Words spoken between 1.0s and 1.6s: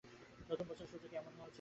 কি এমন হওয়া উচিত?